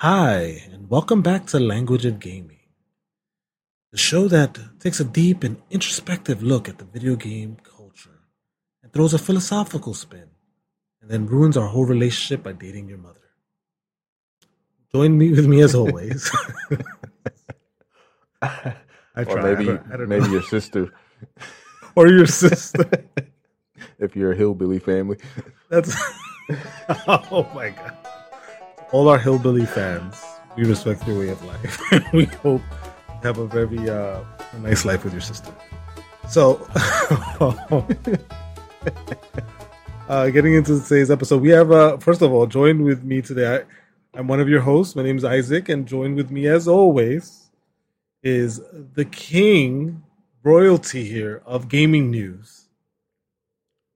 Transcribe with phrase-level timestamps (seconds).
[0.00, 2.60] Hi, and welcome back to Language of Gaming,
[3.92, 8.20] the show that takes a deep and introspective look at the video game culture
[8.82, 10.28] and throws a philosophical spin,
[11.00, 13.22] and then ruins our whole relationship by dating your mother.
[14.92, 16.30] Join me with me as always.
[18.42, 18.74] I
[19.26, 20.32] or maybe I don't, I don't maybe know.
[20.32, 20.92] your sister,
[21.96, 22.84] or your sister.
[23.98, 25.16] if you're a hillbilly family.
[25.70, 25.96] That's
[27.08, 28.05] oh my god.
[28.92, 30.22] All our hillbilly fans,
[30.56, 31.80] we respect your way of life.
[32.12, 32.62] we hope
[33.08, 34.20] you have a very uh,
[34.52, 35.52] a nice life with your sister.
[36.28, 36.66] So,
[40.08, 43.56] uh, getting into today's episode, we have uh, first of all joined with me today.
[43.56, 44.94] I, I'm one of your hosts.
[44.94, 47.50] My name is Isaac, and joined with me as always
[48.22, 48.60] is
[48.94, 50.02] the king
[50.42, 52.68] royalty here of gaming news,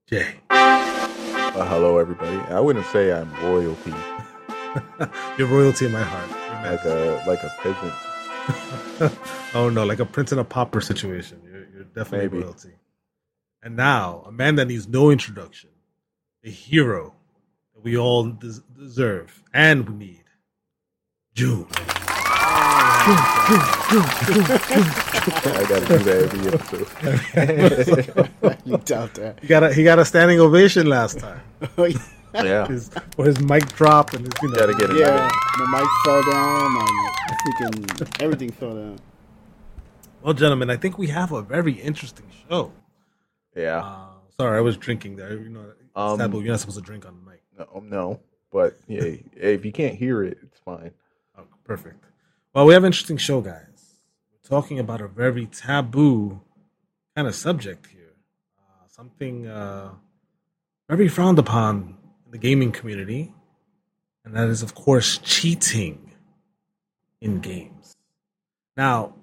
[0.09, 0.35] Jay.
[0.51, 2.37] Uh, hello, everybody.
[2.52, 3.95] I wouldn't say I'm royalty,
[5.38, 6.30] Your royalty in my heart.
[6.65, 7.95] Like a like a peasant.
[9.54, 11.40] oh no, like a prince and a pauper situation.
[11.45, 12.43] You're, you're definitely Maybe.
[12.45, 12.73] royalty.
[13.62, 15.71] And now, a man that needs no introduction,
[16.45, 17.15] a hero
[17.74, 20.24] that we all des- deserve and we need,
[21.34, 21.66] June.
[24.32, 26.87] I gotta do that every episode.
[28.65, 29.38] you doubt that.
[29.40, 31.40] He got a he got a standing ovation last time.
[31.79, 31.88] Oh,
[32.35, 34.97] yeah, His, or his mic drop and his, you know, gotta get it.
[34.99, 35.29] yeah,
[35.59, 36.75] my mic fell down.
[36.75, 36.87] My
[37.45, 38.99] freaking everything fell down.
[40.23, 42.73] Well, gentlemen, I think we have a very interesting show.
[43.57, 43.79] Yeah.
[43.79, 44.07] Uh,
[44.39, 45.33] sorry, I was drinking there.
[45.39, 46.41] You know, it's Um, taboo.
[46.41, 47.43] You're not supposed to drink on the mic.
[47.59, 48.21] No, no,
[48.53, 50.93] but yeah, if you can't hear it, it's fine.
[51.37, 52.05] Oh, perfect.
[52.55, 53.67] Well, we have an interesting show, guys.
[54.33, 56.41] We're talking about a very taboo
[57.17, 58.15] kind of subject here.
[58.59, 59.91] Uh, something uh,
[60.89, 61.99] very frowned upon in
[62.31, 63.35] the gaming community,
[64.25, 66.12] and that is, of course, cheating
[67.21, 67.97] in games.
[68.77, 69.15] Now,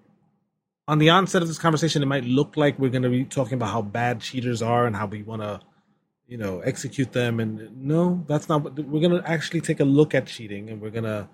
[0.88, 3.56] on the onset of this conversation, it might look like we're going to be talking
[3.56, 5.60] about how bad cheaters are and how we want to,
[6.28, 7.40] you know, execute them.
[7.40, 8.64] And no, that's not.
[8.64, 11.28] what We're going to actually take a look at cheating, and we're going to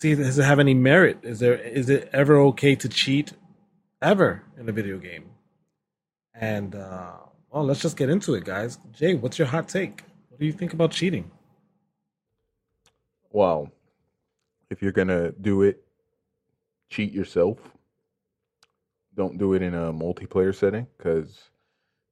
[0.00, 1.18] see does it have any merit?
[1.22, 3.32] Is there is it ever okay to cheat
[4.00, 5.30] ever in a video game?
[6.34, 7.12] And uh,
[7.50, 8.78] well, let's just get into it, guys.
[8.92, 10.02] Jay, what's your hot take?
[10.42, 11.30] Do you think about cheating?
[13.30, 13.70] Well,
[14.70, 15.84] if you're gonna do it,
[16.90, 17.58] cheat yourself.
[19.14, 21.50] Don't do it in a multiplayer setting because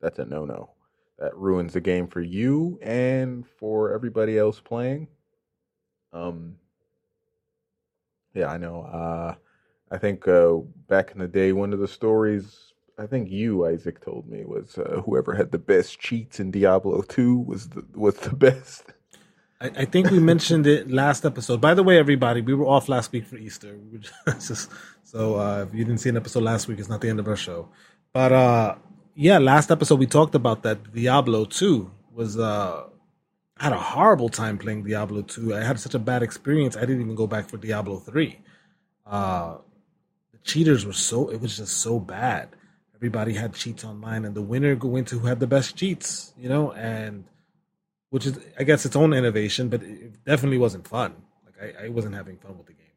[0.01, 0.71] that's a no-no.
[1.19, 5.09] That ruins the game for you and for everybody else playing.
[6.13, 6.55] Um,
[8.33, 8.83] yeah, I know.
[8.83, 9.35] Uh,
[9.91, 12.70] I think uh, back in the day, one of the stories
[13.01, 17.01] I think you, Isaac, told me was uh, whoever had the best cheats in Diablo
[17.01, 18.93] Two was the was the best.
[19.59, 21.63] I, I think we mentioned it last episode.
[21.63, 23.79] By the way, everybody, we were off last week for Easter.
[24.27, 24.71] Just,
[25.03, 27.27] so uh, if you didn't see an episode last week, it's not the end of
[27.27, 27.71] our show.
[28.13, 28.75] But uh,
[29.15, 32.39] yeah, last episode we talked about that Diablo Two was.
[32.39, 32.85] Uh,
[33.57, 35.55] I had a horrible time playing Diablo 2.
[35.55, 36.79] I had such a bad experience.
[36.79, 38.39] I didn't even go back for Diablo 3.
[39.05, 39.59] Uh,
[40.33, 42.57] the cheaters were so, it was just so bad.
[43.01, 46.51] Everybody had cheats online, and the winner go into who had the best cheats, you
[46.51, 47.25] know, and
[48.11, 51.15] which is, I guess, its own innovation, but it definitely wasn't fun.
[51.47, 52.97] Like, I, I wasn't having fun with the game.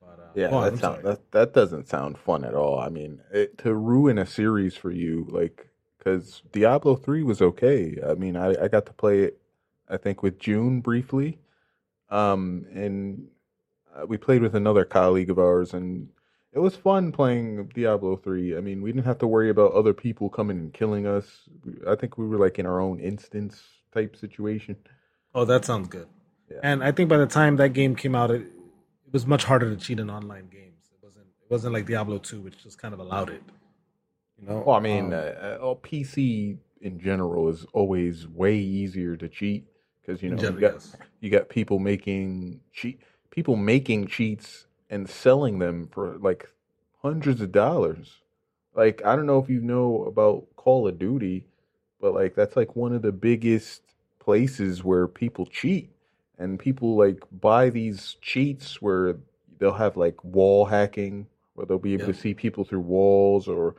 [0.00, 2.80] But, uh, Yeah, on, that sound, that that doesn't sound fun at all.
[2.80, 7.98] I mean, it, to ruin a series for you, like, because Diablo three was okay.
[8.04, 9.38] I mean, I I got to play it,
[9.88, 11.38] I think, with June briefly,
[12.10, 13.28] um, and
[13.94, 16.08] uh, we played with another colleague of ours, and
[16.52, 18.56] it was fun playing Diablo three.
[18.56, 21.48] I mean, we didn't have to worry about other people coming and killing us.
[21.86, 24.76] I think we were like in our own instance type situation.
[25.34, 26.08] Oh, that sounds good.
[26.50, 26.58] Yeah.
[26.62, 29.68] And I think by the time that game came out, it, it was much harder
[29.68, 30.90] to cheat in online games.
[30.90, 31.26] It wasn't.
[31.26, 33.42] It wasn't like Diablo two, which just kind of allowed it.
[34.40, 34.62] You know.
[34.66, 39.28] Well, I mean, Um, uh, uh, oh, PC in general is always way easier to
[39.28, 39.66] cheat
[40.00, 40.96] because you know gen- you got yes.
[41.20, 43.00] you got people making cheat
[43.30, 46.48] people making cheats and selling them for like
[47.02, 48.22] hundreds of dollars.
[48.74, 51.46] Like I don't know if you know about Call of Duty,
[52.00, 53.82] but like that's like one of the biggest
[54.18, 55.90] places where people cheat
[56.38, 59.16] and people like buy these cheats where
[59.58, 62.12] they'll have like wall hacking where they'll be able Yeah.
[62.12, 63.74] to see people through walls or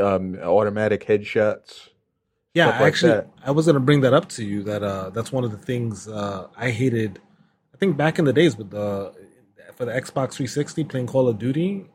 [0.00, 1.90] um, automatic headshots.
[2.54, 3.28] Yeah, like actually, that.
[3.44, 4.62] I was gonna bring that up to you.
[4.62, 7.20] That uh, that's one of the things uh, I hated.
[7.74, 9.12] I think back in the days with the
[9.76, 11.86] for the Xbox 360 playing Call of Duty,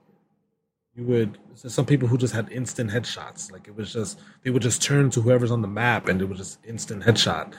[0.95, 3.51] you would there's some people who just had instant headshots.
[3.51, 6.25] Like it was just they would just turn to whoever's on the map and it
[6.29, 7.53] was just instant headshot.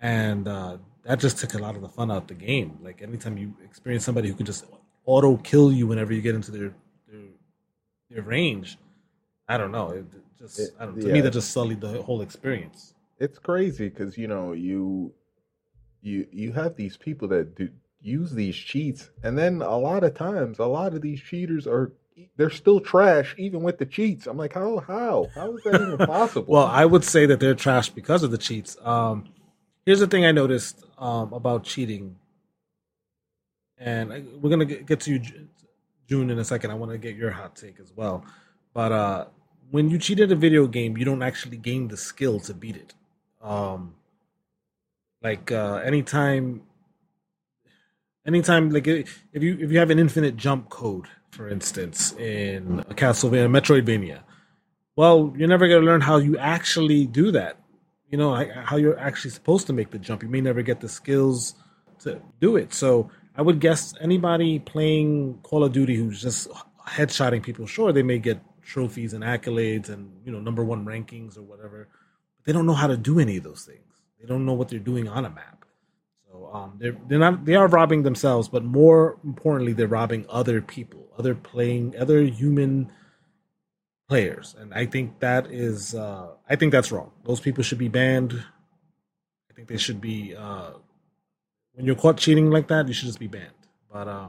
[0.00, 2.78] And uh, that just took a lot of the fun out of the game.
[2.82, 4.64] Like anytime you experience somebody who could just
[5.06, 6.74] auto kill you whenever you get into their
[7.08, 7.20] their,
[8.10, 8.76] their range,
[9.48, 9.90] I don't know.
[9.90, 10.06] It
[10.38, 12.94] just It- I don't, to me that just sullied the whole experience.
[13.18, 15.12] it's crazy because you know you
[16.02, 17.68] you you have these people that do
[18.04, 21.90] use these cheats and then a lot of times a lot of these cheaters are
[22.36, 26.06] they're still trash even with the cheats i'm like how how how is that even
[26.06, 28.76] possible Well, I would say that they're trash because of the cheats.
[28.82, 29.24] Um,
[29.86, 32.16] here's the thing I noticed um, about cheating,
[33.78, 35.20] and I, we're gonna get, get to you,
[36.08, 36.70] June, in a second.
[36.70, 38.24] I want to get your hot take as well.
[38.74, 39.24] But uh,
[39.70, 42.76] when you cheat at a video game, you don't actually gain the skill to beat
[42.76, 42.94] it.
[43.42, 43.94] Um,
[45.22, 46.62] like uh, anytime,
[48.26, 52.94] anytime, like if you if you have an infinite jump code, for instance, in a
[52.94, 54.20] Castlevania, Metroidvania
[54.96, 57.58] well, you're never going to learn how you actually do that.
[58.08, 58.34] You know,
[58.64, 60.22] how you're actually supposed to make the jump.
[60.22, 61.54] You may never get the skills
[62.00, 62.72] to do it.
[62.72, 66.48] So I would guess anybody playing Call of Duty who's just
[66.86, 71.36] headshotting people, sure, they may get trophies and accolades and, you know, number one rankings
[71.36, 71.88] or whatever.
[72.36, 74.02] But they don't know how to do any of those things.
[74.20, 75.63] They don't know what they're doing on a map.
[76.54, 81.08] Um, they're they're not they are robbing themselves, but more importantly, they're robbing other people,
[81.18, 82.92] other playing, other human
[84.08, 87.10] players, and I think that is uh, I think that's wrong.
[87.24, 88.34] Those people should be banned.
[89.50, 90.74] I think they should be uh,
[91.72, 93.50] when you're caught cheating like that, you should just be banned.
[93.92, 94.28] But uh,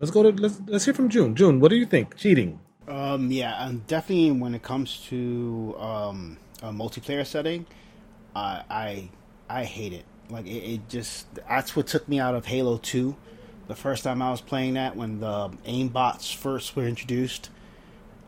[0.00, 1.34] let's go to let's let's hear from June.
[1.34, 2.18] June, what do you think?
[2.18, 2.60] Cheating?
[2.86, 7.64] Um, yeah, and definitely when it comes to um, a multiplayer setting,
[8.36, 9.08] I
[9.48, 10.04] I hate it.
[10.30, 13.16] Like it, it just that's what took me out of Halo Two,
[13.66, 17.50] the first time I was playing that when the aimbots first were introduced,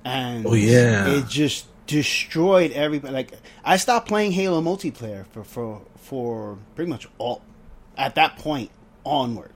[0.04, 1.06] and Oh, yeah.
[1.08, 3.12] it just destroyed everybody.
[3.12, 3.32] Like
[3.64, 7.42] I stopped playing Halo multiplayer for for for pretty much all
[7.96, 8.70] at that point
[9.04, 9.52] onward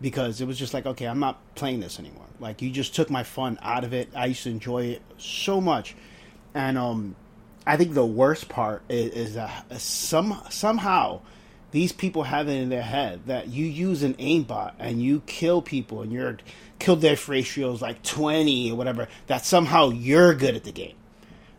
[0.00, 2.26] because it was just like, okay, I'm not playing this anymore.
[2.40, 4.08] Like you just took my fun out of it.
[4.14, 5.94] I used to enjoy it so much,
[6.54, 7.14] and um,
[7.66, 11.20] I think the worst part is, is that some somehow
[11.74, 15.60] these people have it in their head that you use an aimbot and you kill
[15.60, 16.38] people and your
[16.78, 19.08] kill death ratio is like twenty or whatever.
[19.26, 20.94] That somehow you're good at the game.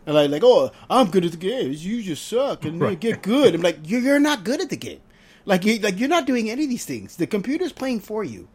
[0.06, 1.70] And like, like, oh, I'm good at the game.
[1.70, 3.54] You just suck and then get good.
[3.54, 5.00] I'm like, you're, you're not good at the game.
[5.44, 7.16] Like, you, like you're not doing any of these things.
[7.16, 8.48] The computer's playing for you.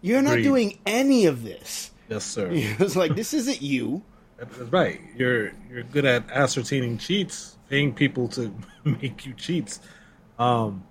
[0.00, 0.44] You're not Agreed.
[0.44, 1.90] doing any of this.
[2.08, 2.48] Yes, sir.
[2.52, 4.02] It's like this isn't you.
[4.36, 5.00] That's right.
[5.16, 8.54] You're you're good at ascertaining cheats, paying people to
[8.84, 9.80] make you cheats.
[10.38, 10.84] Um,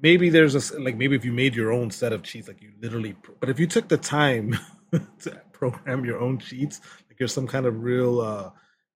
[0.00, 2.72] maybe there's a like maybe if you made your own set of cheats, like you
[2.80, 3.16] literally.
[3.40, 4.58] But if you took the time
[4.92, 8.50] to program your own cheats, like you're some kind of real, uh,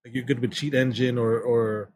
[0.04, 1.90] like you're good with cheat engine or or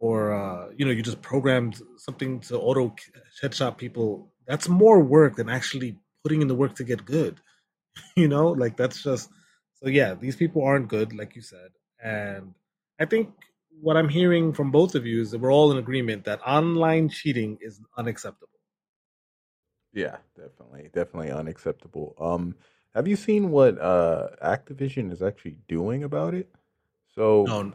[0.00, 2.94] or uh, you know you just programmed something to auto
[3.42, 4.30] headshot people.
[4.46, 7.40] That's more work than actually putting in the work to get good
[8.16, 9.30] you know like that's just
[9.74, 11.70] so yeah these people aren't good like you said
[12.02, 12.54] and
[12.98, 13.30] i think
[13.80, 17.08] what i'm hearing from both of you is that we're all in agreement that online
[17.08, 18.48] cheating is unacceptable
[19.92, 22.14] Yeah, definitely, definitely unacceptable.
[22.18, 22.56] Um,
[22.94, 26.50] have you seen what uh Activision is actually doing about it?
[27.14, 27.72] So no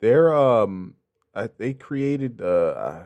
[0.00, 0.94] they're um,
[1.34, 3.04] I, they created uh,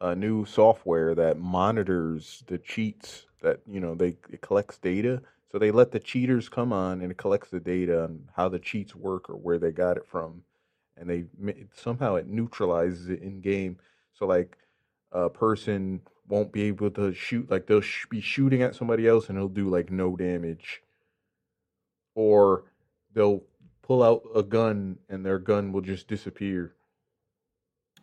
[0.00, 3.26] a new software that monitors the cheats.
[3.42, 7.10] That you know they it collects data, so they let the cheaters come on and
[7.10, 10.42] it collects the data on how the cheats work or where they got it from,
[11.00, 11.24] and they
[11.74, 13.78] somehow it neutralizes it in game.
[14.12, 14.58] So like
[15.10, 19.28] a person won't be able to shoot like they'll sh- be shooting at somebody else
[19.28, 20.82] and it'll do like no damage.
[22.14, 22.64] Or
[23.14, 23.42] they'll
[23.82, 26.74] pull out a gun and their gun will just disappear.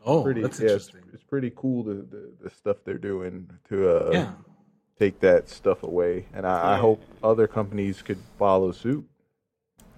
[0.05, 1.13] Oh pretty that's yeah, it's, interesting.
[1.13, 4.31] it's pretty cool the, the the stuff they're doing to uh yeah.
[4.97, 6.25] take that stuff away.
[6.33, 9.07] And I, I hope other companies could follow suit.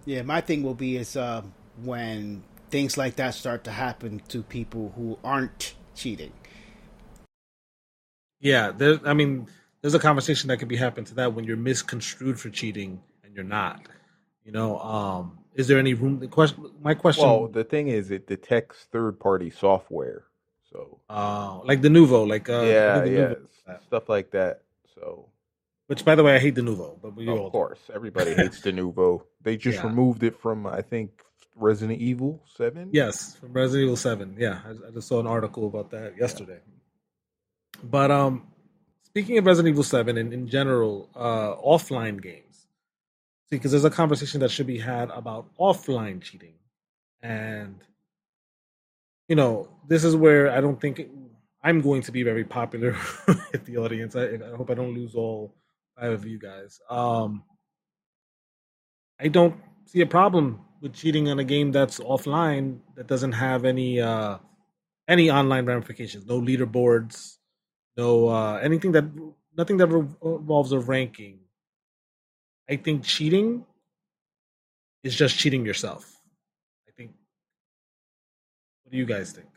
[0.05, 1.43] Yeah, my thing will be is uh,
[1.83, 6.31] when things like that start to happen to people who aren't cheating.
[8.39, 9.47] yeah there i mean
[9.81, 13.33] there's a conversation that could be happened to that when you're misconstrued for cheating and
[13.35, 13.81] you're not
[14.43, 18.11] you know um is there any room the question my question well the thing is
[18.11, 20.23] it detects third party software
[20.71, 20.99] so.
[21.09, 24.61] Uh like Denuvo like uh yeah the yeah Nouveau- stuff like that
[24.95, 25.27] so.
[25.87, 28.71] Which by the way i hate Denuvo but we all of course everybody hates the
[28.79, 29.25] nouveau.
[29.41, 29.87] They just Yeah.
[29.87, 31.23] removed it from i think
[31.59, 34.35] resident evil 7 Yes, from Resident Evil Seven.
[34.37, 36.59] Yeah, I, I just saw an article about that yesterday.
[37.83, 38.47] But um,
[39.03, 42.67] speaking of Resident Evil Seven and in general, uh, offline games,
[43.49, 46.55] see, because there's a conversation that should be had about offline cheating,
[47.21, 47.83] and
[49.27, 51.01] you know, this is where I don't think
[51.63, 52.95] I'm going to be very popular
[53.27, 54.15] with the audience.
[54.15, 55.53] I, I hope I don't lose all
[55.99, 56.79] five of you guys.
[56.89, 57.43] Um,
[59.19, 59.55] I don't
[59.89, 64.37] see a problem with cheating on a game that's offline that doesn't have any uh,
[65.07, 67.37] any online ramifications, no leaderboards,
[67.97, 69.05] no uh, anything that
[69.57, 71.39] nothing that involves a ranking.
[72.69, 73.65] I think cheating
[75.03, 76.21] is just cheating yourself.
[76.87, 77.11] I think.
[78.83, 79.47] What do you guys think?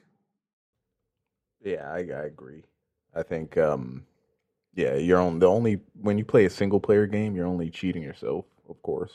[1.63, 2.65] Yeah, I, I agree.
[3.15, 4.07] I think, um,
[4.75, 8.03] yeah, you're on the only when you play a single player game, you're only cheating
[8.03, 9.13] yourself, of course.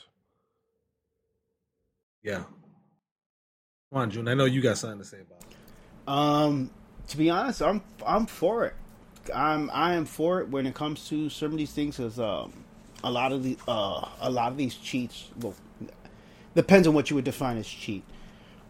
[2.22, 2.44] Yeah.
[3.92, 4.28] Come on, June.
[4.28, 6.08] I know you got something to say about it.
[6.08, 6.70] Um,
[7.08, 8.74] to be honest, I'm I'm for it.
[9.34, 11.96] I'm I am for it when it comes to some of these things.
[11.96, 12.64] Because um,
[13.02, 15.28] a lot of the uh, a lot of these cheats.
[15.40, 15.54] Well,
[16.54, 18.04] depends on what you would define as cheat.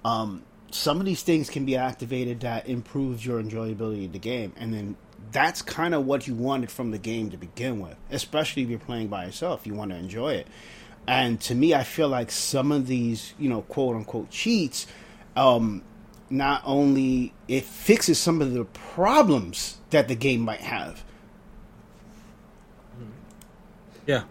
[0.05, 4.53] Um, some of these things can be activated that improves your enjoyability of the game,
[4.57, 4.97] and then
[5.33, 7.97] that's kind of what you wanted from the game to begin with.
[8.11, 10.47] Especially if you're playing by yourself, you want to enjoy it.
[11.09, 14.87] And to me, I feel like some of these, you know, quote unquote cheats,
[15.37, 15.83] um,
[16.29, 21.03] not only it fixes some of the problems that the game might have.
[24.07, 24.25] Yeah.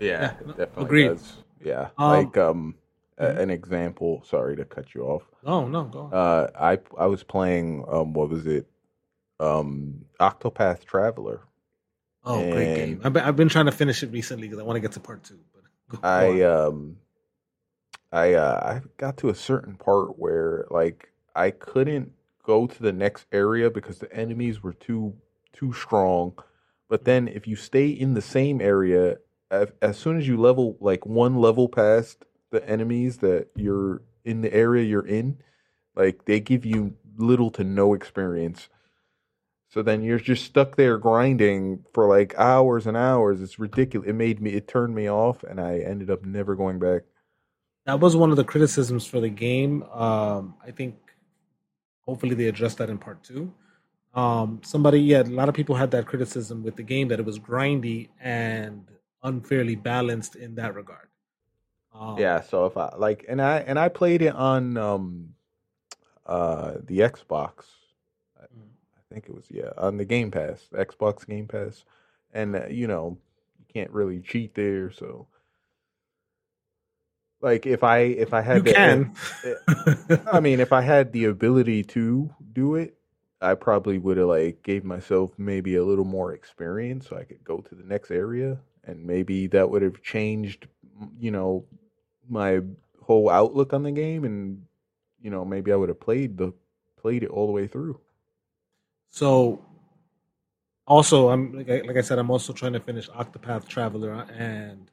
[0.00, 1.08] Yeah, yeah definitely agreed.
[1.10, 1.32] does.
[1.64, 2.74] Yeah, um, like um,
[3.20, 3.38] mm-hmm.
[3.38, 4.24] an example.
[4.26, 5.22] Sorry to cut you off.
[5.44, 6.00] Oh no, go.
[6.00, 6.12] On.
[6.12, 8.66] Uh, I I was playing um, what was it?
[9.38, 11.40] Um, Octopath Traveler.
[12.24, 13.00] Oh, and great game!
[13.04, 15.00] I've been, I've been trying to finish it recently because I want to get to
[15.00, 15.38] part two.
[16.02, 16.98] I um
[18.12, 22.92] I uh I got to a certain part where like I couldn't go to the
[22.92, 25.14] next area because the enemies were too
[25.52, 26.38] too strong.
[26.88, 29.18] But then if you stay in the same area
[29.50, 34.40] as, as soon as you level like one level past the enemies that you're in
[34.40, 35.38] the area you're in,
[35.94, 38.68] like they give you little to no experience.
[39.70, 43.42] So then you're just stuck there grinding for like hours and hours.
[43.42, 44.08] It's ridiculous.
[44.08, 47.02] It made me, it turned me off, and I ended up never going back.
[47.84, 49.82] That was one of the criticisms for the game.
[49.84, 50.96] Um, I think
[52.00, 53.52] hopefully they address that in part two.
[54.14, 57.26] Um, somebody, yeah, a lot of people had that criticism with the game that it
[57.26, 58.86] was grindy and
[59.22, 61.08] unfairly balanced in that regard.
[61.94, 65.34] Um, yeah, so if I like, and I and I played it on um,
[66.26, 67.64] uh, the Xbox
[69.10, 71.84] think it was yeah on the Game Pass, Xbox Game Pass,
[72.32, 73.18] and uh, you know
[73.58, 74.90] you can't really cheat there.
[74.90, 75.26] So,
[77.40, 81.12] like if I if I had you the, can, eh, I mean if I had
[81.12, 82.96] the ability to do it,
[83.40, 87.44] I probably would have like gave myself maybe a little more experience so I could
[87.44, 90.66] go to the next area, and maybe that would have changed,
[91.18, 91.64] you know,
[92.28, 92.60] my
[93.02, 94.62] whole outlook on the game, and
[95.22, 96.52] you know maybe I would have played the
[97.00, 98.00] played it all the way through.
[99.10, 99.64] So,
[100.86, 104.90] also, I'm like I, like I said, I'm also trying to finish Octopath Traveler, and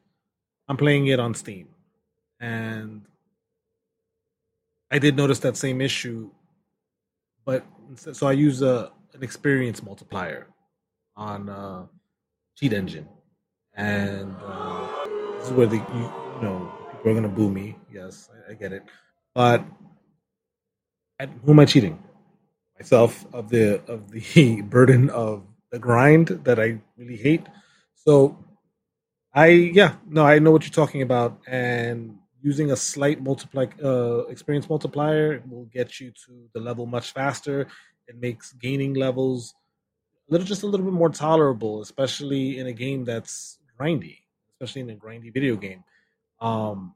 [0.67, 1.69] I'm playing it on Steam,
[2.39, 3.05] and
[4.91, 6.29] I did notice that same issue,
[7.45, 10.48] but so I use a an experience multiplier
[11.15, 11.86] on uh,
[12.57, 13.07] Cheat Engine,
[13.74, 15.05] and uh,
[15.38, 17.77] this is where the you, you know people are gonna boo me.
[17.89, 18.84] Yes, I, I get it,
[19.34, 19.63] but
[21.19, 22.03] at, who am I cheating?
[22.79, 27.44] Myself of the of the burden of the grind that I really hate.
[27.96, 28.38] So
[29.34, 34.25] I yeah, no, I know what you're talking about and using a slight multiply uh,
[34.27, 37.67] experience multiplier will get you to the level much faster.
[38.08, 39.55] It makes gaining levels
[40.29, 44.17] a little just a little bit more tolerable, especially in a game that's grindy,
[44.53, 45.84] especially in a grindy video game.
[46.39, 46.94] Um,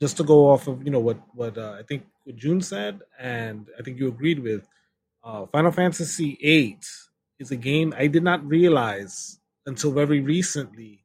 [0.00, 3.68] just to go off of you know what what uh, I think June said, and
[3.78, 4.66] I think you agreed with
[5.24, 6.78] uh, Final Fantasy VIII
[7.38, 11.04] is a game I did not realize until very recently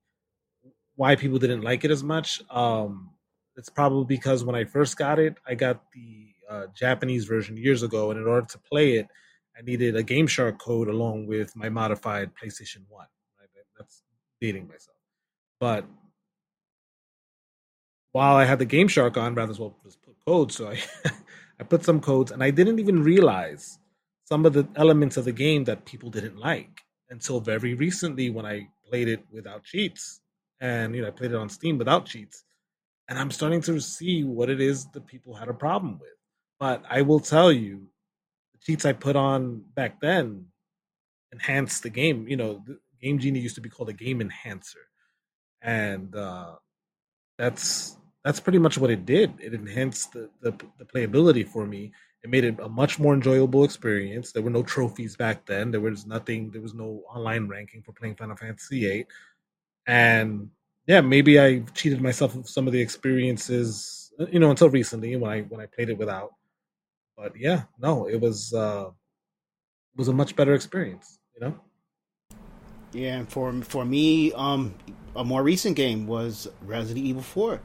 [0.95, 2.41] why people didn't like it as much.
[2.51, 3.11] Um,
[3.55, 7.83] it's probably because when I first got it, I got the uh, Japanese version years
[7.83, 9.07] ago, and in order to play it,
[9.57, 13.07] I needed a Game Shark code along with my modified PlayStation One.
[13.77, 14.03] That's
[14.41, 14.97] dating myself,
[15.61, 15.85] but
[18.11, 20.57] while I had the Game Shark on, rather as well just put codes.
[20.57, 20.79] So I
[21.59, 23.79] I put some codes, and I didn't even realize
[24.29, 28.45] some of the elements of the game that people didn't like until very recently when
[28.45, 30.21] I played it without cheats.
[30.61, 32.43] And you know, I played it on Steam without cheats.
[33.07, 36.13] And I'm starting to see what it is that people had a problem with.
[36.59, 37.87] But I will tell you,
[38.53, 40.45] the cheats I put on back then
[41.31, 42.27] enhanced the game.
[42.27, 42.63] You know,
[43.01, 44.85] Game Genie used to be called a game enhancer.
[45.61, 46.55] And uh
[47.39, 49.33] that's that's pretty much what it did.
[49.39, 53.63] It enhanced the, the, the playability for me It made it a much more enjoyable
[53.63, 54.31] experience.
[54.31, 55.71] There were no trophies back then.
[55.71, 56.51] There was nothing.
[56.51, 59.05] There was no online ranking for playing Final Fantasy VIII,
[59.87, 60.49] and
[60.85, 65.15] yeah, maybe I cheated myself of some of the experiences, uh, you know, until recently
[65.15, 66.33] when I when I played it without.
[67.15, 71.59] But yeah, no, it was uh, it was a much better experience, you know.
[72.91, 74.73] Yeah, and for for me, um,
[75.15, 77.61] a more recent game was Resident Evil Four.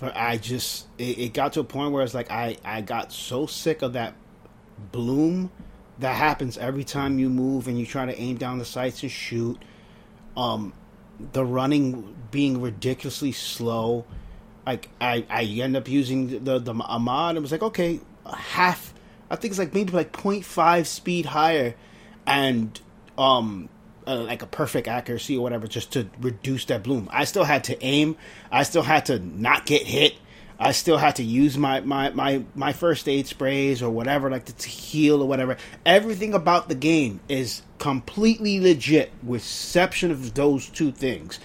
[0.00, 3.12] But I just it, it got to a point where it's like I I got
[3.12, 4.14] so sick of that
[4.92, 5.50] bloom
[5.98, 9.12] that happens every time you move and you try to aim down the sights and
[9.12, 9.62] shoot.
[10.36, 10.72] Um,
[11.32, 14.06] the running being ridiculously slow.
[14.66, 17.36] Like I, I end up using the the a mod.
[17.36, 18.94] It was like okay, half.
[19.30, 21.74] I think it's like maybe like 0.5 speed higher,
[22.26, 22.80] and
[23.16, 23.68] um
[24.06, 27.08] like a perfect accuracy or whatever just to reduce that bloom.
[27.12, 28.16] I still had to aim.
[28.50, 30.14] I still had to not get hit.
[30.58, 34.44] I still had to use my, my, my, my first aid sprays or whatever, like
[34.44, 35.56] to heal or whatever.
[35.86, 41.40] Everything about the game is completely legit, with exception of those two things.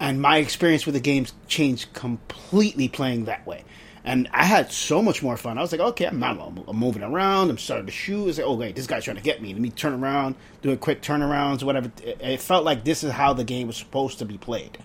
[0.00, 3.64] And my experience with the games changed completely playing that way.
[4.06, 5.56] And I had so much more fun.
[5.56, 7.48] I was like, okay, I'm not I'm moving around.
[7.48, 8.28] I'm starting to shoot.
[8.28, 9.54] It's like, oh, wait, this guy's trying to get me.
[9.54, 11.90] Let me turn around, doing quick turnarounds, whatever.
[12.02, 14.76] It, it felt like this is how the game was supposed to be played.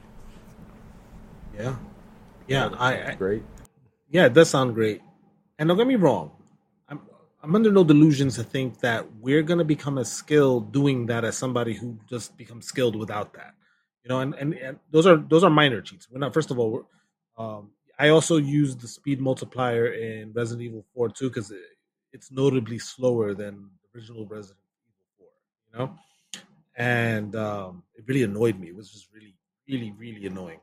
[1.53, 1.75] Yeah.
[2.47, 3.43] Yeah, I, I great.
[4.09, 5.01] Yeah, it does sound great.
[5.59, 6.31] And don't get me wrong,
[6.87, 7.01] I'm
[7.43, 11.37] I'm under no delusions to think that we're gonna become as skilled doing that as
[11.37, 13.53] somebody who just becomes skilled without that.
[14.03, 16.07] You know, and, and, and those are those are minor cheats.
[16.09, 16.33] We're not.
[16.33, 16.87] First of all,
[17.37, 21.59] um, I also used the speed multiplier in Resident Evil 4 too because it,
[22.13, 25.27] it's notably slower than the original Resident Evil 4.
[25.67, 25.95] You know,
[26.77, 28.69] and um, it really annoyed me.
[28.69, 29.35] It was just really,
[29.67, 30.61] really, really annoying.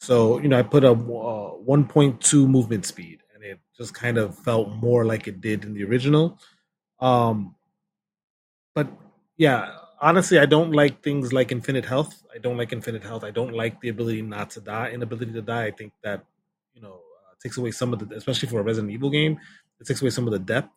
[0.00, 4.36] So you know, I put a uh, 1.2 movement speed, and it just kind of
[4.38, 6.38] felt more like it did in the original.
[7.00, 7.54] Um,
[8.74, 8.88] but
[9.36, 12.22] yeah, honestly, I don't like things like infinite health.
[12.34, 13.24] I don't like infinite health.
[13.24, 15.66] I don't like the ability not to die, inability to die.
[15.66, 16.24] I think that
[16.74, 19.38] you know uh, takes away some of the, especially for a Resident Evil game,
[19.80, 20.70] it takes away some of the depth.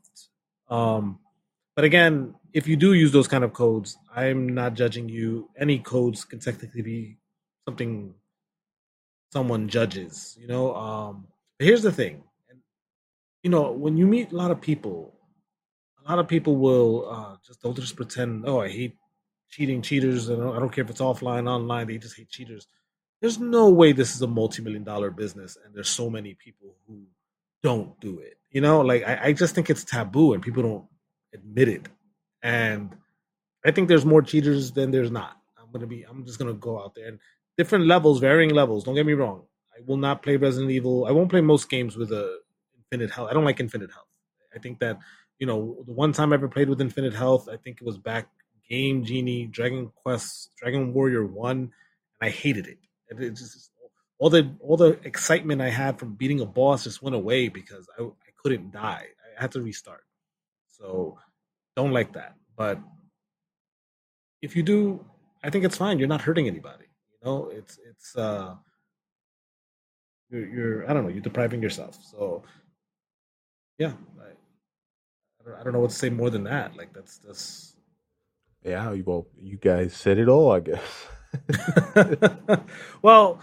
[0.69, 1.19] Um,
[1.75, 5.49] but again, if you do use those kind of codes, I'm not judging you.
[5.57, 7.17] Any codes can technically be
[7.65, 8.13] something
[9.31, 10.75] someone judges, you know.
[10.75, 11.27] Um,
[11.57, 12.23] but here's the thing,
[13.43, 15.15] you know, when you meet a lot of people,
[16.05, 18.95] a lot of people will uh, just they'll just pretend, oh, I hate
[19.49, 21.87] cheating cheaters, and I don't care if it's offline, online.
[21.87, 22.67] They just hate cheaters.
[23.21, 27.03] There's no way this is a multi-million dollar business, and there's so many people who
[27.61, 28.37] don't do it.
[28.49, 30.85] You know, like I, I just think it's taboo, and people don't
[31.33, 31.87] admit it.
[32.41, 32.95] And
[33.63, 35.37] I think there's more cheaters than there's not.
[35.59, 36.03] I'm gonna be.
[36.03, 37.19] I'm just gonna go out there and
[37.57, 38.83] different levels, varying levels.
[38.83, 39.43] Don't get me wrong.
[39.75, 41.05] I will not play Resident Evil.
[41.05, 42.39] I won't play most games with a
[42.75, 43.29] infinite health.
[43.29, 44.07] I don't like infinite health.
[44.55, 44.97] I think that
[45.37, 47.99] you know the one time I ever played with infinite health, I think it was
[47.99, 48.27] back
[48.67, 51.71] Game Genie, Dragon Quest, Dragon Warrior One, and
[52.21, 52.79] I hated it.
[53.11, 53.71] It just
[54.19, 57.87] all the all the excitement I had from beating a boss just went away because
[57.99, 59.07] I, I couldn't die.
[59.37, 60.03] I had to restart.
[60.67, 61.17] So
[61.75, 62.35] don't like that.
[62.55, 62.79] But
[64.41, 65.05] if you do,
[65.43, 65.99] I think it's fine.
[65.99, 66.85] You're not hurting anybody.
[67.11, 68.55] You know, it's it's uh
[70.29, 71.97] you're, you're I don't know, you're depriving yourself.
[72.03, 72.43] So
[73.77, 74.25] yeah, I,
[75.41, 76.75] I don't, I don't know what to say more than that.
[76.75, 77.75] Like that's that's
[78.63, 78.93] yeah.
[79.05, 80.81] Well, you guys said it all, I guess.
[83.01, 83.39] well,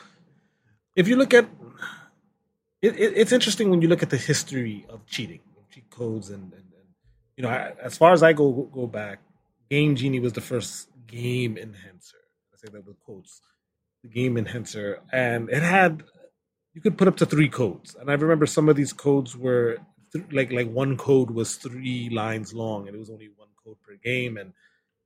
[0.97, 1.49] if you look at
[2.83, 6.53] it, it, it's interesting when you look at the history of cheating, cheat codes, and,
[6.53, 6.89] and, and
[7.37, 9.21] you know, I, as far as I go go back,
[9.71, 12.19] Game Genie was the first game enhancer.
[12.53, 13.41] I say that with quotes,
[14.03, 16.05] the game enhancer, and it had
[16.75, 19.79] you could put up to three codes, and I remember some of these codes were
[20.13, 23.77] th- like like one code was three lines long, and it was only one code
[23.83, 24.53] per game, and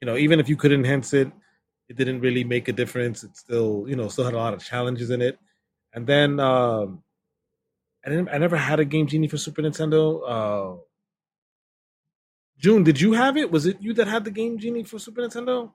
[0.00, 1.30] you know, even if you could enhance it,
[1.88, 3.22] it didn't really make a difference.
[3.24, 5.38] It still, you know, still had a lot of challenges in it.
[5.92, 7.02] And then um,
[8.04, 8.28] I didn't.
[8.30, 10.22] I never had a Game Genie for Super Nintendo.
[10.26, 10.80] Uh,
[12.58, 13.50] June, did you have it?
[13.50, 15.72] Was it you that had the Game Genie for Super Nintendo?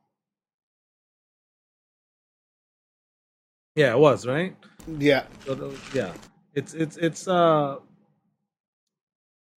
[3.76, 4.56] Yeah, it was right.
[4.98, 6.14] Yeah, So, yeah.
[6.56, 7.78] It's it's it's uh.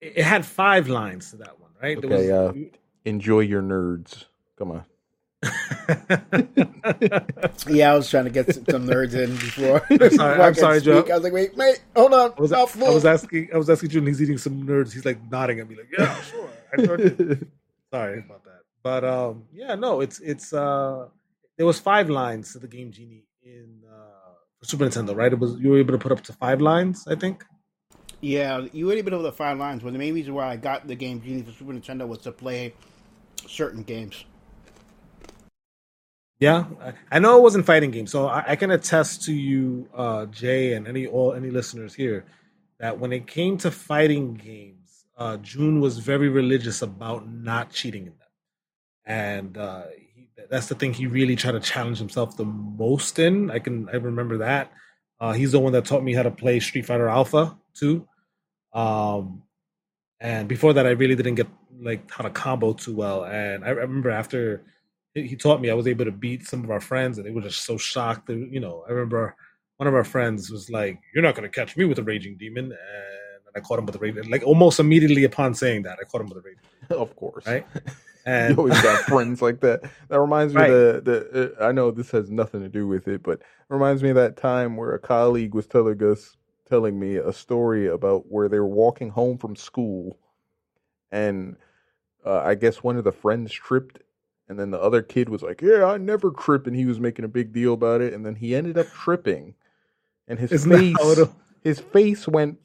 [0.01, 1.99] It it had five lines to that one, right?
[1.99, 4.25] There Okay, was- uh, Enjoy your nerds.
[4.57, 4.85] Come on.
[7.67, 7.91] yeah.
[7.91, 9.81] I was trying to get some, some nerds in before.
[9.89, 11.05] I'm sorry, before I'm sorry, Joe.
[11.09, 12.33] I was like, wait, wait, hold on.
[12.37, 14.07] I was, Mouth I was asking I was asking June.
[14.07, 14.93] He's eating some nerds.
[14.93, 16.77] He's like nodding at me, like, "Yeah, sure." I.
[17.93, 21.07] Sorry about that, but um, yeah, no, it's it's uh,
[21.57, 24.31] there was five lines to the game genie in uh,
[24.63, 25.33] Super Nintendo, right?
[25.33, 27.43] It was you were able to put up to five lines, I think.
[28.21, 29.83] Yeah, you been able to five lines.
[29.83, 32.31] But the main reason why I got the game Genie for Super Nintendo was to
[32.31, 32.73] play
[33.47, 34.23] certain games.
[36.41, 36.65] Yeah,
[37.11, 40.73] I- know it wasn't fighting games, so I, I can attest to you, uh, Jay,
[40.73, 42.25] and any all any listeners here,
[42.79, 48.07] that when it came to fighting games, uh, June was very religious about not cheating
[48.07, 48.29] in them,
[49.05, 49.83] and uh,
[50.15, 53.51] he, that's the thing he really tried to challenge himself the most in.
[53.51, 54.71] I can I remember that.
[55.19, 58.07] Uh, he's the one that taught me how to play Street Fighter Alpha too.
[58.73, 59.43] Um,
[60.19, 61.47] and before that, I really didn't get
[61.81, 63.25] like how to combo too well.
[63.25, 64.63] And I remember after
[65.13, 67.41] he taught me, I was able to beat some of our friends, and they were
[67.41, 68.27] just so shocked.
[68.27, 69.35] That, you know, I remember
[69.77, 72.37] one of our friends was like, "You're not going to catch me with a raging
[72.37, 72.75] demon," and
[73.55, 74.29] I caught him with a raging.
[74.29, 76.63] Like almost immediately upon saying that, I caught him with a raging.
[76.89, 77.45] of course.
[77.45, 77.65] Right?
[78.25, 79.81] And you always got friends like that.
[80.09, 80.71] That reminds me Right.
[80.71, 81.55] of the the.
[81.59, 84.15] Uh, I know this has nothing to do with it, but it reminds me of
[84.15, 86.37] that time where a colleague was telling us,
[86.69, 90.17] telling me a story about where they were walking home from school,
[91.11, 91.57] and
[92.25, 93.99] uh, I guess one of the friends tripped,
[94.51, 97.23] and then the other kid was like, "Yeah, I never trip," and he was making
[97.25, 99.55] a big deal about it, and then he ended up tripping,
[100.27, 101.27] and his Isn't face
[101.63, 102.57] his face went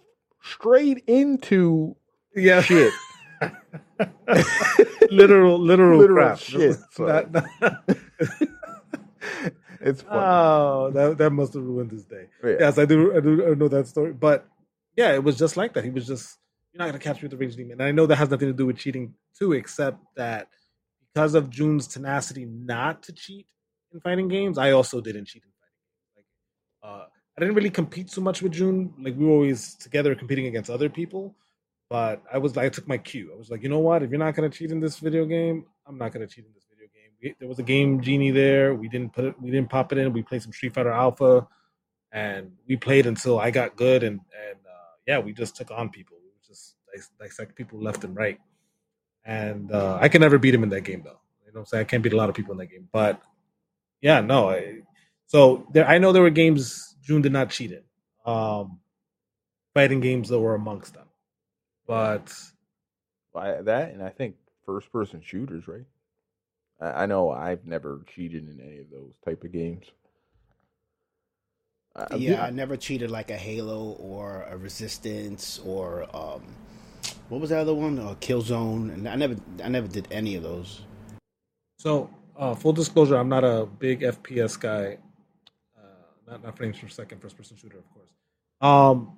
[0.42, 1.94] straight into
[2.34, 2.92] yeah, shit.
[5.10, 6.38] literal, literal, Literal crap.
[6.38, 6.76] shit.
[6.98, 7.44] Not- not-
[9.80, 10.20] it's funny.
[10.24, 12.26] oh, that that must have ruined his day.
[12.42, 12.56] Yeah.
[12.60, 13.16] Yes, I do.
[13.16, 14.12] I do I know that story.
[14.12, 14.46] But
[14.96, 15.84] yeah, it was just like that.
[15.84, 16.38] He was just
[16.72, 17.72] you're not gonna catch me with the rage demon.
[17.72, 20.48] And I know that has nothing to do with cheating too, except that
[21.16, 23.46] because of June's tenacity not to cheat
[23.90, 26.10] in fighting games, I also didn't cheat in fighting games.
[26.14, 28.92] Like, uh, I didn't really compete so much with June.
[29.00, 31.34] Like we were always together competing against other people.
[31.88, 33.30] But I was like, I took my cue.
[33.32, 34.02] I was like, you know what?
[34.02, 36.66] If you're not gonna cheat in this video game, I'm not gonna cheat in this
[36.68, 37.12] video game.
[37.22, 38.74] We, there was a game genie there.
[38.74, 39.40] We didn't put it.
[39.40, 40.12] We didn't pop it in.
[40.12, 41.48] We played some Street Fighter Alpha,
[42.12, 44.02] and we played until I got good.
[44.02, 46.18] And and uh, yeah, we just took on people.
[46.22, 48.38] We just dis- dissect people left and right.
[49.26, 51.18] And uh, I can never beat him in that game though.
[51.44, 51.80] You know what I'm saying?
[51.82, 52.88] I can't beat a lot of people in that game.
[52.92, 53.20] But
[54.00, 54.50] yeah, no.
[54.50, 54.82] I,
[55.26, 57.82] so there, I know there were games June did not cheat in.
[58.24, 58.78] Um,
[59.74, 61.06] fighting games that were amongst them.
[61.86, 62.32] But
[63.34, 65.84] I, that and I think first person shooters, right?
[66.80, 69.86] I, I know I've never cheated in any of those type of games.
[71.94, 76.42] I- yeah, I never cheated like a Halo or a Resistance or um,
[77.28, 77.98] what was the other one?
[77.98, 80.82] Uh, Killzone, and I never, I never did any of those.
[81.78, 84.98] So, uh, full disclosure, I'm not a big FPS guy.
[85.76, 88.10] Uh, not not frames per second, first person shooter, of course.
[88.60, 89.16] Um,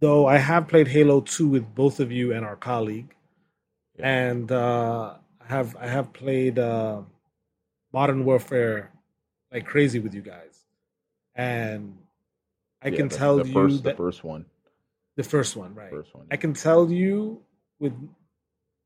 [0.00, 3.14] though I have played Halo 2 with both of you and our colleague,
[3.98, 4.08] Yeah.
[4.08, 7.02] and uh, I have I have played uh,
[7.92, 8.92] Modern Warfare
[9.52, 10.64] like crazy with you guys,
[11.34, 11.96] and
[12.82, 14.44] I Yeah, can the- tell the you first, that the first one,
[15.16, 15.90] the first one, right?
[15.90, 16.26] first one.
[16.30, 17.42] I can tell you
[17.78, 17.92] with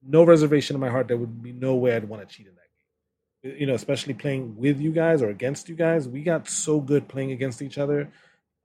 [0.07, 2.55] no reservation in my heart there would be no way I'd want to cheat in
[2.55, 3.61] that game.
[3.61, 6.09] You know, especially playing with you guys or against you guys.
[6.09, 8.11] We got so good playing against each other.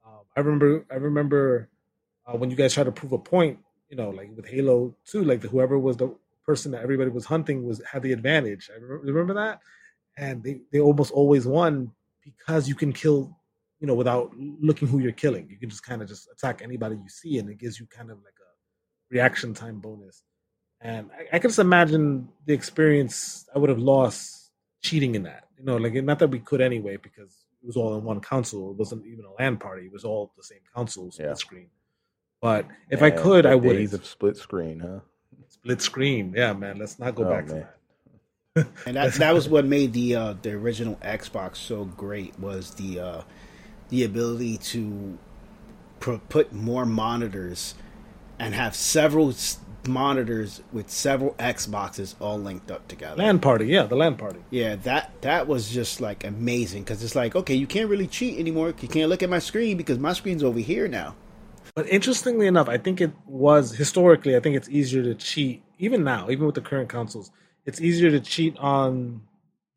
[0.06, 1.69] Um, I remember, I remember
[2.26, 3.60] uh, when you guys tried to prove a point.
[3.89, 7.26] You know, like with Halo Two, like the, whoever was the person that everybody was
[7.26, 8.69] hunting was had the advantage.
[8.72, 9.62] I remember, remember that,
[10.15, 11.91] and they they almost always won
[12.24, 13.36] because you can kill
[13.80, 15.48] you know, without looking who you're killing.
[15.50, 18.12] You can just kind of just attack anybody you see, and it gives you kind
[18.12, 18.52] of like a
[19.13, 20.24] reaction time bonus.
[20.82, 25.46] And I, I can just imagine the experience I would have lost cheating in that.
[25.58, 28.72] You know, like not that we could anyway, because it was all in one console.
[28.72, 29.86] It wasn't even a LAN party.
[29.86, 31.34] It was all the same console split Yeah.
[31.36, 31.70] screen.
[32.42, 35.00] But if I could, I would Days of split screen, huh?
[35.50, 36.34] split screen.
[36.36, 36.78] Yeah, man.
[36.80, 37.54] Let's not go Oh, back to
[38.56, 38.68] that.
[38.86, 43.00] And that that was what made the uh, the original Xbox so great was the
[43.00, 43.22] uh,
[43.89, 45.17] the ability to
[45.99, 47.75] put more monitors
[48.38, 53.17] and have several s- monitors with several Xboxes all linked up together.
[53.21, 53.65] LAN party.
[53.67, 54.39] Yeah, the LAN party.
[54.49, 58.39] Yeah, that that was just like amazing because it's like okay, you can't really cheat
[58.39, 58.73] anymore.
[58.80, 61.15] You can't look at my screen because my screen's over here now.
[61.75, 64.36] But interestingly enough, I think it was historically.
[64.36, 67.32] I think it's easier to cheat even now, even with the current consoles.
[67.65, 69.21] It's easier to cheat on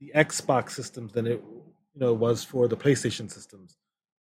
[0.00, 1.42] the Xbox systems than it
[1.94, 3.76] you know was for the PlayStation systems.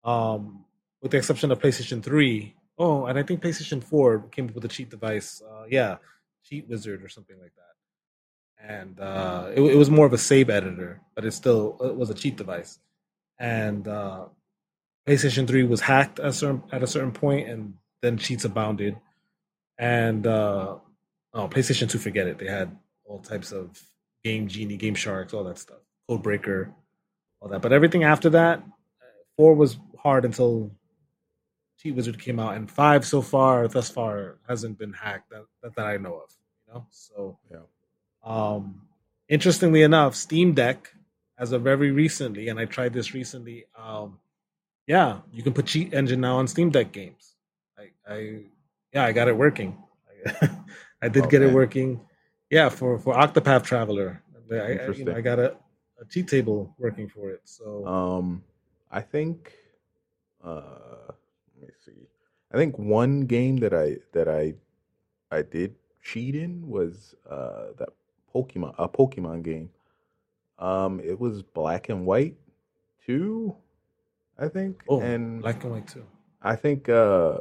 [0.04, 0.64] Um,
[1.02, 2.54] with the exception of PlayStation Three.
[2.78, 5.42] Oh, and I think PlayStation Four came up with a cheat device.
[5.42, 5.96] Uh, yeah,
[6.44, 8.72] Cheat Wizard or something like that.
[8.74, 12.10] And uh, it, it was more of a save editor, but it still it was
[12.10, 12.78] a cheat device.
[13.38, 14.26] And uh,
[15.08, 18.96] PlayStation 3 was hacked at a certain, at a certain point, and then cheats abounded.
[19.78, 20.76] And uh,
[21.32, 22.38] oh, PlayStation 2, forget it.
[22.38, 23.82] They had all types of
[24.22, 26.74] Game Genie, Game Sharks, all that stuff, Code Breaker,
[27.40, 27.62] all that.
[27.62, 28.62] But everything after that,
[29.36, 30.70] 4 was hard until
[31.78, 35.74] Cheat Wizard came out, and five so far, thus far, hasn't been hacked that, that,
[35.76, 36.36] that I know of.
[36.66, 37.60] You know, so Yeah.
[38.22, 38.82] Um,
[39.28, 40.92] interestingly enough, Steam Deck,
[41.38, 43.64] as of very recently, and I tried this recently.
[43.78, 44.18] Um,
[44.86, 47.34] yeah, you can put Cheat Engine now on Steam Deck games.
[47.78, 48.40] I, I
[48.92, 49.78] yeah, I got it working.
[51.02, 52.00] I did get it working.
[52.50, 55.56] Yeah, for for Octopath Traveler, I, I, you know, I got a,
[55.98, 57.40] a cheat table working for it.
[57.44, 58.42] So Um,
[58.90, 59.52] I think,
[60.42, 61.12] uh,
[61.60, 62.08] let me see.
[62.52, 64.54] I think one game that I that I
[65.30, 67.90] I did cheat in was uh that
[68.34, 69.70] Pokemon a Pokemon game.
[70.58, 72.36] Um, it was Black and White
[73.06, 73.56] two,
[74.38, 76.04] I think, oh, and black and white too.
[76.42, 77.40] I think uh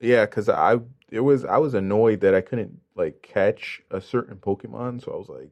[0.00, 0.78] yeah, cuz I
[1.10, 5.16] it was I was annoyed that I couldn't like catch a certain Pokemon, so I
[5.16, 5.50] was like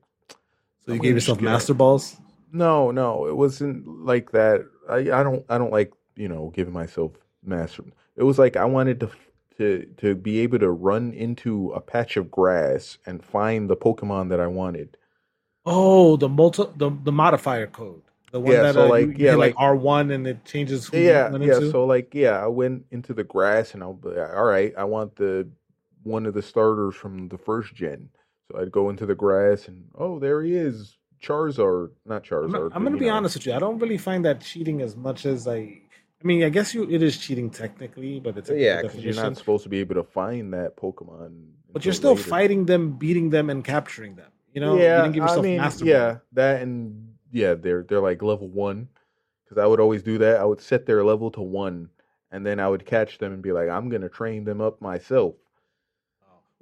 [0.86, 2.16] So you I'm gave yourself master balls.
[2.54, 4.64] No, no, it wasn't like that.
[4.88, 7.12] I I don't I don't like, you know, giving myself
[7.44, 7.84] master.
[8.16, 9.10] It was like I wanted to
[9.58, 14.28] to to be able to run into a patch of grass and find the Pokemon
[14.30, 14.96] that I wanted.
[15.66, 18.02] Oh, the multi the, the modifier code.
[18.32, 20.44] The one Yeah, that so uh, like- you, yeah, like, like- R one and it
[20.44, 21.34] changes who yeah, yeah.
[21.36, 21.70] into.
[21.70, 24.72] So like, yeah, I went into the grass and I'll be like, all right.
[24.76, 25.48] I want the
[26.02, 28.08] one of the starters from the first gen.
[28.50, 32.66] So I'd go into the grass and oh, there he is, Charizard, not Charizard.
[32.66, 33.14] I'm, I'm gonna be know.
[33.14, 33.54] honest with you.
[33.54, 35.56] I don't really find that cheating as much as I.
[35.56, 39.14] I mean, I guess you it is cheating technically, but it's a Yeah, because you're
[39.14, 41.48] not supposed to be able to find that Pokemon.
[41.72, 42.28] But you're still later.
[42.28, 44.30] fighting them, beating them, and capturing them.
[44.52, 48.00] You know, yeah, you didn't give I mean, master yeah, that and yeah, they're they're
[48.00, 48.88] like level one.
[49.44, 50.40] Because I would always do that.
[50.40, 51.90] I would set their level to one,
[52.30, 55.34] and then I would catch them and be like, I'm gonna train them up myself.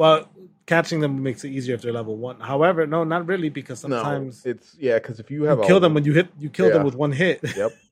[0.02, 0.28] Well,
[0.66, 2.40] catching them makes it easier if they're level one.
[2.40, 5.78] However, no, not really, because sometimes no, it's yeah, because if you you have kill
[5.78, 6.26] them when you hit.
[6.40, 7.38] You kill them with one hit.
[7.56, 7.72] Yep.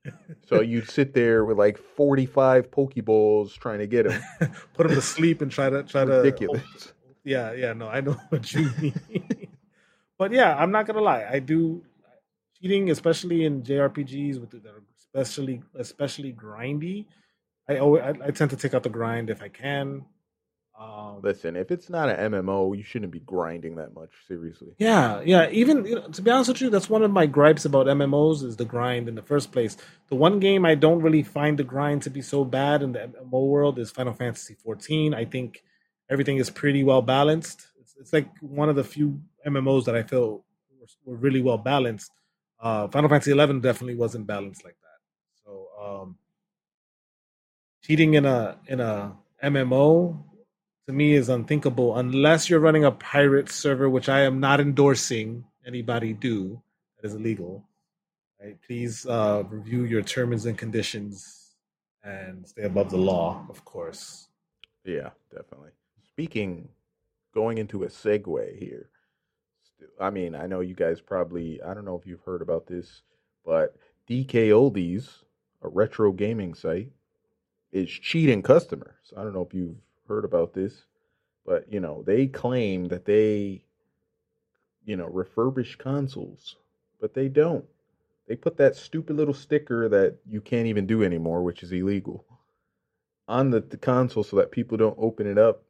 [0.48, 4.20] So you'd sit there with like 45 Pokeballs trying to get them.
[4.74, 6.94] Put them to sleep and try to try to Ridiculous.
[7.22, 8.98] Yeah, yeah, no, I know what you mean.
[10.18, 11.28] but yeah, I'm not gonna lie.
[11.30, 11.84] I do
[12.58, 17.06] cheating, especially in JRPGs with that are especially especially grindy.
[17.68, 20.06] I always I, I tend to take out the grind if I can.
[20.80, 24.08] Um, Listen, if it's not an MMO, you shouldn't be grinding that much.
[24.26, 24.72] Seriously.
[24.78, 25.50] yeah, yeah.
[25.50, 28.42] Even you know, to be honest with you, that's one of my gripes about MMOs
[28.42, 29.76] is the grind in the first place.
[30.08, 33.00] The one game I don't really find the grind to be so bad in the
[33.00, 35.14] MMO world is Final Fantasy XIV.
[35.14, 35.62] I think
[36.08, 37.66] everything is pretty well balanced.
[37.78, 40.44] It's, it's like one of the few MMOs that I feel
[40.78, 42.10] were, were really well balanced.
[42.58, 45.44] Uh, Final Fantasy 11 definitely wasn't balanced like that.
[45.44, 46.16] So um,
[47.82, 49.12] cheating in a in a
[49.44, 50.24] MMO
[50.90, 55.44] to me is unthinkable unless you're running a pirate server, which I am not endorsing
[55.64, 56.60] anybody do.
[56.96, 57.64] That is illegal.
[58.42, 58.58] Right?
[58.66, 61.54] Please uh, review your terms and conditions
[62.02, 64.28] and stay above the law, of course.
[64.84, 65.70] Yeah, definitely.
[66.08, 66.68] Speaking,
[67.34, 68.90] going into a segue here.
[70.00, 73.02] I mean, I know you guys probably, I don't know if you've heard about this,
[73.44, 73.76] but
[74.08, 75.08] DK Oldies,
[75.62, 76.90] a retro gaming site,
[77.70, 79.12] is cheating customers.
[79.16, 79.76] I don't know if you've
[80.10, 80.84] heard about this,
[81.46, 83.64] but you know, they claim that they,
[84.84, 86.56] you know, refurbish consoles,
[87.00, 87.64] but they don't.
[88.28, 92.24] They put that stupid little sticker that you can't even do anymore, which is illegal
[93.28, 95.62] on the, the console so that people don't open it up.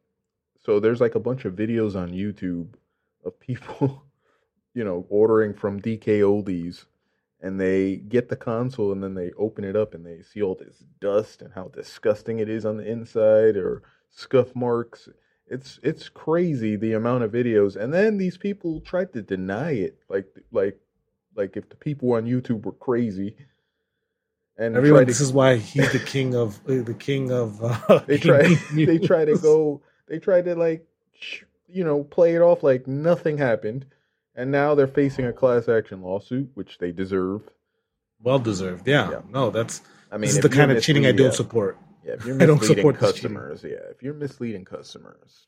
[0.58, 2.68] So there's like a bunch of videos on YouTube
[3.24, 4.04] of people,
[4.74, 6.86] you know, ordering from DK Oldies
[7.42, 10.54] and they get the console and then they open it up and they see all
[10.54, 15.08] this dust and how disgusting it is on the inside or scuff marks.
[15.46, 17.76] It's it's crazy the amount of videos.
[17.76, 20.78] And then these people tried to deny it like like
[21.34, 23.36] like if the people on YouTube were crazy.
[24.56, 27.62] And Everyone, to this is why he's the king of uh, the king of.
[27.64, 30.86] Uh, they try they try to go they try to like
[31.66, 33.86] you know play it off like nothing happened
[34.34, 37.42] and now they're facing a class action lawsuit which they deserve
[38.22, 38.86] Well deserved.
[38.86, 39.10] Yeah.
[39.10, 39.20] Yeah.
[39.30, 41.78] No, that's i mean this is the kind of cheating I don't support.
[42.04, 45.46] Yeah, if you're misleading customers yeah if you're misleading customers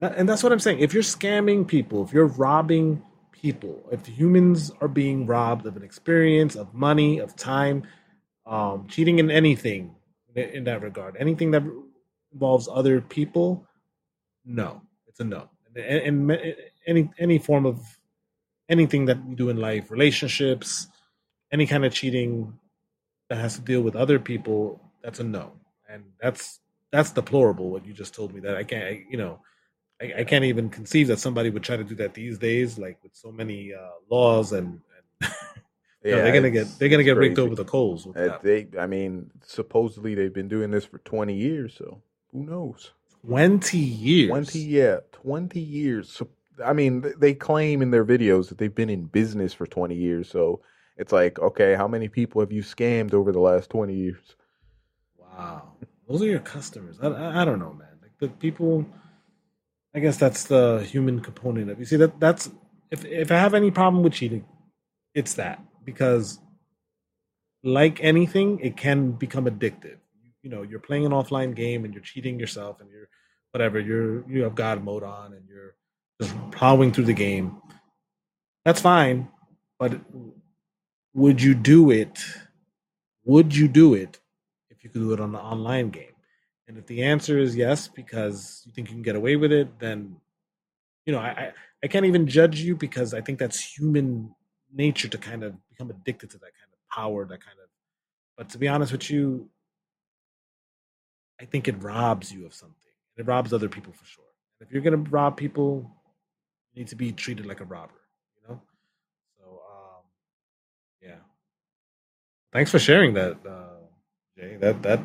[0.00, 0.80] And that's what I'm saying.
[0.80, 5.82] If you're scamming people, if you're robbing people, if humans are being robbed of an
[5.82, 7.84] experience, of money, of time,
[8.46, 9.94] um, cheating in anything
[10.34, 11.62] in, that regard, anything that
[12.32, 13.66] involves other people,
[14.44, 15.48] no, it's a no.
[15.74, 16.54] And, and, and
[16.86, 17.80] any any form of
[18.68, 20.88] anything that you do in life, relationships,
[21.50, 22.58] any kind of cheating
[23.28, 25.52] that has to deal with other people, that's a no.
[25.94, 27.70] And that's that's deplorable.
[27.70, 29.40] What you just told me that I can't, I, you know.
[30.02, 32.98] I, I can't even conceive that somebody would try to do that these days, like
[33.04, 33.78] with so many uh,
[34.10, 34.80] laws and,
[35.20, 35.30] and
[36.04, 38.06] Yeah, they're gonna get they're gonna get raked over the coals.
[38.06, 38.42] With Uh, that.
[38.42, 42.92] they, I mean, supposedly they've been doing this for 20 years, so who knows?
[43.22, 44.28] Twenty years.
[44.28, 46.10] 20, yeah, 20 years.
[46.10, 46.28] So,
[46.62, 50.28] I mean, they claim in their videos that they've been in business for 20 years,
[50.28, 50.60] so
[50.98, 54.36] it's like, okay, how many people have you scammed over the last 20 years?
[55.36, 55.72] Wow,
[56.08, 56.98] those are your customers.
[57.02, 57.88] I, I, I don't know, man.
[58.02, 58.86] Like the people.
[59.96, 61.84] I guess that's the human component of you.
[61.84, 62.50] See that that's
[62.90, 64.44] if if I have any problem with cheating,
[65.14, 66.38] it's that because
[67.62, 69.98] like anything, it can become addictive.
[70.42, 73.08] You know, you're playing an offline game and you're cheating yourself and you're
[73.52, 75.74] whatever, you're you have God mode on and you're
[76.20, 77.56] just plowing through the game.
[78.64, 79.28] That's fine,
[79.78, 80.00] but
[81.14, 82.24] would you do it?
[83.24, 84.18] Would you do it
[84.84, 86.12] you could do it on the online game?
[86.68, 89.78] And if the answer is yes, because you think you can get away with it,
[89.78, 90.16] then
[91.06, 94.34] you know I, I, can't even judge you because I think that's human
[94.72, 97.68] nature to kind of become addicted to that kind of power, that kind of.
[98.38, 99.48] But to be honest with you,
[101.40, 102.76] I think it robs you of something.
[103.16, 104.24] It robs other people for sure.
[104.60, 105.90] If you're gonna rob people,
[106.72, 108.00] you need to be treated like a robber.
[108.36, 108.62] You know.
[109.38, 110.02] So um,
[111.02, 111.16] yeah.
[112.52, 113.73] Thanks for sharing that, uh,
[114.38, 114.56] Jay.
[114.56, 115.00] That that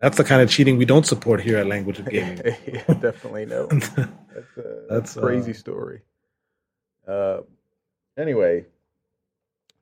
[0.00, 2.38] that's the kind of cheating we don't support here at Language of Gaming.
[2.66, 3.66] yeah, definitely no.
[3.66, 4.48] That's a, That's,
[4.90, 6.02] that's a crazy uh, story.
[7.06, 7.40] Uh,
[8.16, 8.66] anyway,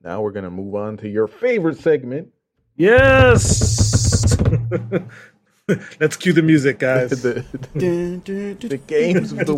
[0.02, 2.32] now we're gonna move on to your favorite segment,
[2.76, 4.36] yes.
[6.00, 7.10] Let's cue the music, guys.
[7.22, 9.54] the, the games of the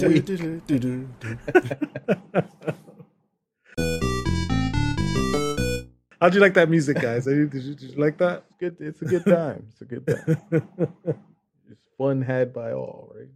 [2.63, 2.77] week.
[6.23, 7.25] How'd you like that music, guys?
[7.25, 8.45] Did you, did you, did you like that?
[8.61, 8.77] good.
[8.79, 9.67] It's a good time.
[9.73, 10.95] It's a good time.
[11.69, 13.29] It's fun had by all, right?